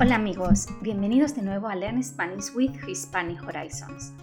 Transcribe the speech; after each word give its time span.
Hola 0.00 0.14
amigos, 0.14 0.68
bienvenidos 0.80 1.36
de 1.36 1.42
nuevo 1.42 1.68
a 1.68 1.74
Learn 1.74 2.02
Spanish 2.02 2.54
with 2.54 2.72
Hispanic 2.88 3.42
Horizons. 3.42 4.14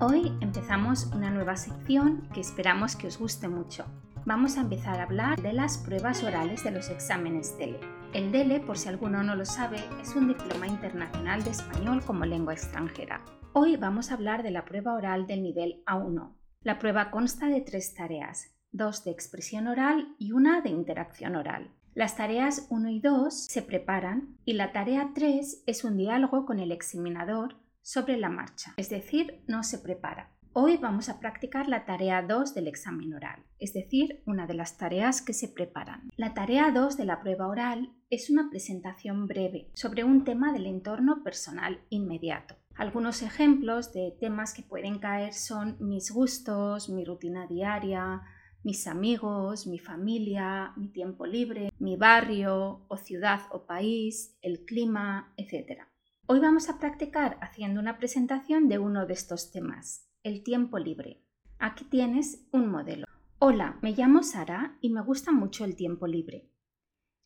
Hoy 0.00 0.32
empezamos 0.40 1.06
una 1.14 1.30
nueva 1.30 1.56
sección 1.56 2.28
que 2.34 2.40
esperamos 2.40 2.96
que 2.96 3.06
os 3.06 3.18
guste 3.18 3.46
mucho. 3.46 3.86
Vamos 4.26 4.58
a 4.58 4.62
empezar 4.62 4.98
a 4.98 5.04
hablar 5.04 5.40
de 5.40 5.52
las 5.52 5.78
pruebas 5.78 6.24
orales 6.24 6.64
de 6.64 6.72
los 6.72 6.90
exámenes 6.90 7.56
DELE. 7.56 7.78
El 8.12 8.32
DELE, 8.32 8.60
por 8.60 8.76
si 8.76 8.88
alguno 8.88 9.22
no 9.22 9.36
lo 9.36 9.44
sabe, 9.44 9.78
es 10.02 10.16
un 10.16 10.26
diploma 10.26 10.66
internacional 10.66 11.44
de 11.44 11.50
español 11.50 12.02
como 12.04 12.26
lengua 12.26 12.54
extranjera. 12.54 13.24
Hoy 13.52 13.76
vamos 13.76 14.10
a 14.10 14.14
hablar 14.14 14.42
de 14.42 14.50
la 14.50 14.64
prueba 14.64 14.94
oral 14.94 15.28
del 15.28 15.44
nivel 15.44 15.84
A1. 15.86 16.34
La 16.62 16.80
prueba 16.80 17.12
consta 17.12 17.46
de 17.46 17.60
tres 17.60 17.94
tareas, 17.94 18.56
dos 18.72 19.04
de 19.04 19.12
expresión 19.12 19.68
oral 19.68 20.16
y 20.18 20.32
una 20.32 20.62
de 20.62 20.70
interacción 20.70 21.36
oral. 21.36 21.70
Las 21.94 22.16
tareas 22.16 22.68
1 22.70 22.88
y 22.88 23.00
2 23.00 23.34
se 23.34 23.60
preparan 23.60 24.38
y 24.46 24.54
la 24.54 24.72
tarea 24.72 25.10
3 25.14 25.64
es 25.66 25.84
un 25.84 25.98
diálogo 25.98 26.46
con 26.46 26.58
el 26.58 26.72
examinador 26.72 27.56
sobre 27.82 28.16
la 28.16 28.30
marcha, 28.30 28.72
es 28.78 28.88
decir, 28.88 29.42
no 29.46 29.62
se 29.62 29.78
prepara. 29.78 30.30
Hoy 30.54 30.78
vamos 30.78 31.10
a 31.10 31.20
practicar 31.20 31.68
la 31.68 31.84
tarea 31.84 32.22
2 32.22 32.54
del 32.54 32.66
examen 32.66 33.12
oral, 33.12 33.44
es 33.58 33.74
decir, 33.74 34.22
una 34.24 34.46
de 34.46 34.54
las 34.54 34.78
tareas 34.78 35.20
que 35.20 35.34
se 35.34 35.48
preparan. 35.48 36.08
La 36.16 36.32
tarea 36.32 36.70
2 36.70 36.96
de 36.96 37.04
la 37.04 37.20
prueba 37.20 37.46
oral 37.46 37.92
es 38.08 38.30
una 38.30 38.48
presentación 38.48 39.26
breve 39.26 39.68
sobre 39.74 40.02
un 40.02 40.24
tema 40.24 40.50
del 40.54 40.64
entorno 40.64 41.22
personal 41.22 41.82
inmediato. 41.90 42.54
Algunos 42.74 43.20
ejemplos 43.20 43.92
de 43.92 44.16
temas 44.18 44.54
que 44.54 44.62
pueden 44.62 44.98
caer 44.98 45.34
son 45.34 45.76
mis 45.78 46.10
gustos, 46.10 46.88
mi 46.88 47.04
rutina 47.04 47.46
diaria, 47.46 48.22
mis 48.64 48.86
amigos, 48.86 49.66
mi 49.66 49.78
familia, 49.78 50.72
mi 50.76 50.88
tiempo 50.88 51.26
libre, 51.26 51.70
mi 51.78 51.96
barrio 51.96 52.84
o 52.88 52.96
ciudad 52.96 53.40
o 53.50 53.66
país, 53.66 54.38
el 54.40 54.64
clima, 54.64 55.32
etc. 55.36 55.82
Hoy 56.26 56.38
vamos 56.38 56.68
a 56.68 56.78
practicar 56.78 57.38
haciendo 57.40 57.80
una 57.80 57.98
presentación 57.98 58.68
de 58.68 58.78
uno 58.78 59.06
de 59.06 59.14
estos 59.14 59.50
temas, 59.50 60.08
el 60.22 60.44
tiempo 60.44 60.78
libre. 60.78 61.24
Aquí 61.58 61.84
tienes 61.84 62.46
un 62.52 62.68
modelo. 62.68 63.06
Hola, 63.40 63.78
me 63.82 63.92
llamo 63.92 64.22
Sara 64.22 64.78
y 64.80 64.90
me 64.90 65.02
gusta 65.02 65.32
mucho 65.32 65.64
el 65.64 65.74
tiempo 65.74 66.06
libre. 66.06 66.48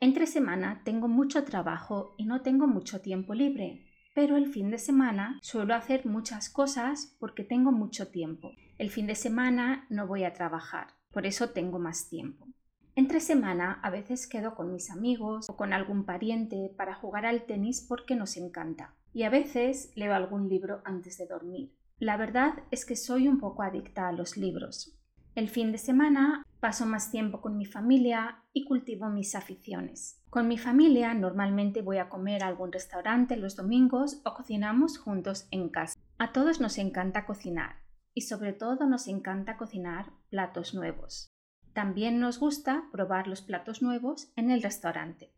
Entre 0.00 0.26
semana 0.26 0.82
tengo 0.84 1.08
mucho 1.08 1.44
trabajo 1.44 2.14
y 2.18 2.26
no 2.26 2.42
tengo 2.42 2.66
mucho 2.66 3.00
tiempo 3.00 3.32
libre, 3.32 3.86
pero 4.14 4.36
el 4.36 4.48
fin 4.48 4.70
de 4.70 4.78
semana 4.78 5.38
suelo 5.40 5.74
hacer 5.74 6.04
muchas 6.04 6.50
cosas 6.50 7.16
porque 7.18 7.44
tengo 7.44 7.72
mucho 7.72 8.08
tiempo. 8.08 8.52
El 8.76 8.90
fin 8.90 9.06
de 9.06 9.14
semana 9.14 9.86
no 9.88 10.06
voy 10.06 10.24
a 10.24 10.34
trabajar 10.34 10.88
por 11.12 11.26
eso 11.26 11.50
tengo 11.50 11.78
más 11.78 12.08
tiempo. 12.08 12.46
Entre 12.94 13.20
semana 13.20 13.80
a 13.82 13.90
veces 13.90 14.26
quedo 14.26 14.54
con 14.54 14.72
mis 14.72 14.90
amigos 14.90 15.48
o 15.48 15.56
con 15.56 15.72
algún 15.72 16.04
pariente 16.04 16.70
para 16.76 16.94
jugar 16.94 17.24
al 17.24 17.44
tenis 17.44 17.84
porque 17.88 18.14
nos 18.14 18.36
encanta. 18.36 18.94
Y 19.14 19.22
a 19.22 19.30
veces 19.30 19.92
leo 19.94 20.14
algún 20.14 20.48
libro 20.48 20.82
antes 20.84 21.16
de 21.18 21.26
dormir. 21.26 21.72
La 21.98 22.16
verdad 22.16 22.54
es 22.70 22.84
que 22.84 22.96
soy 22.96 23.28
un 23.28 23.38
poco 23.38 23.62
adicta 23.62 24.08
a 24.08 24.12
los 24.12 24.36
libros. 24.36 24.98
El 25.34 25.48
fin 25.48 25.72
de 25.72 25.78
semana 25.78 26.44
paso 26.60 26.84
más 26.84 27.10
tiempo 27.10 27.40
con 27.40 27.56
mi 27.56 27.64
familia 27.64 28.42
y 28.52 28.64
cultivo 28.64 29.08
mis 29.08 29.34
aficiones. 29.34 30.20
Con 30.28 30.46
mi 30.46 30.58
familia 30.58 31.14
normalmente 31.14 31.80
voy 31.80 31.98
a 31.98 32.08
comer 32.08 32.42
a 32.42 32.48
algún 32.48 32.72
restaurante 32.72 33.36
los 33.36 33.56
domingos 33.56 34.20
o 34.24 34.34
cocinamos 34.34 34.98
juntos 34.98 35.46
en 35.50 35.70
casa. 35.70 35.98
A 36.18 36.32
todos 36.32 36.60
nos 36.60 36.76
encanta 36.78 37.24
cocinar 37.24 37.81
y 38.14 38.22
sobre 38.22 38.52
todo 38.52 38.86
nos 38.86 39.08
encanta 39.08 39.56
cocinar 39.56 40.12
platos 40.30 40.74
nuevos. 40.74 41.32
También 41.72 42.20
nos 42.20 42.38
gusta 42.38 42.84
probar 42.92 43.26
los 43.26 43.40
platos 43.40 43.80
nuevos 43.80 44.30
en 44.36 44.50
el 44.50 44.62
restaurante. 44.62 45.32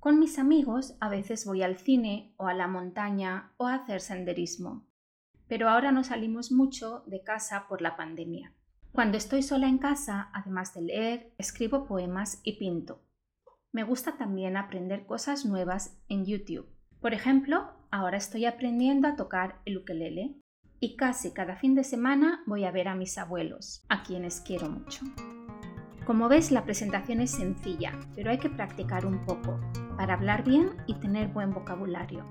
Con 0.00 0.18
mis 0.18 0.38
amigos 0.38 0.96
a 1.00 1.08
veces 1.08 1.44
voy 1.46 1.62
al 1.62 1.76
cine 1.76 2.34
o 2.36 2.46
a 2.46 2.54
la 2.54 2.68
montaña 2.68 3.52
o 3.56 3.66
a 3.66 3.74
hacer 3.74 4.00
senderismo. 4.00 4.86
Pero 5.46 5.68
ahora 5.68 5.92
no 5.92 6.04
salimos 6.04 6.52
mucho 6.52 7.04
de 7.06 7.22
casa 7.22 7.66
por 7.68 7.82
la 7.82 7.96
pandemia. 7.96 8.52
Cuando 8.92 9.18
estoy 9.18 9.42
sola 9.42 9.66
en 9.66 9.78
casa, 9.78 10.30
además 10.32 10.72
de 10.72 10.82
leer, 10.82 11.34
escribo 11.36 11.86
poemas 11.86 12.40
y 12.44 12.58
pinto. 12.58 13.02
Me 13.72 13.82
gusta 13.82 14.16
también 14.16 14.56
aprender 14.56 15.04
cosas 15.04 15.44
nuevas 15.44 15.98
en 16.08 16.24
YouTube. 16.24 16.68
Por 17.00 17.12
ejemplo, 17.12 17.72
ahora 17.90 18.16
estoy 18.16 18.46
aprendiendo 18.46 19.08
a 19.08 19.16
tocar 19.16 19.60
el 19.64 19.78
ukelele 19.78 20.36
y 20.84 20.96
casi 20.96 21.30
cada 21.30 21.56
fin 21.56 21.74
de 21.74 21.82
semana 21.82 22.42
voy 22.44 22.66
a 22.66 22.70
ver 22.70 22.88
a 22.88 22.94
mis 22.94 23.16
abuelos, 23.16 23.82
a 23.88 24.02
quienes 24.02 24.42
quiero 24.42 24.68
mucho. 24.68 25.00
Como 26.04 26.28
ves, 26.28 26.50
la 26.50 26.64
presentación 26.64 27.22
es 27.22 27.30
sencilla, 27.30 27.98
pero 28.14 28.30
hay 28.30 28.36
que 28.36 28.50
practicar 28.50 29.06
un 29.06 29.24
poco 29.24 29.58
para 29.96 30.12
hablar 30.12 30.44
bien 30.44 30.72
y 30.86 30.92
tener 30.96 31.28
buen 31.28 31.54
vocabulario. 31.54 32.26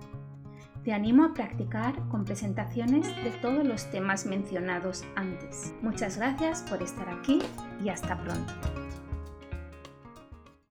Te 0.84 0.94
animo 0.94 1.24
a 1.24 1.34
practicar 1.34 1.96
con 2.10 2.26
presentaciones 2.26 3.08
de 3.24 3.32
todos 3.42 3.66
los 3.66 3.90
temas 3.90 4.28
mencionados 4.28 5.04
antes. 5.16 5.74
Muchas 5.82 6.18
gracias 6.18 6.62
por 6.62 6.84
estar 6.84 7.10
aquí 7.10 7.40
y 7.84 7.90
hasta 7.90 8.22
pronto. 8.22 8.54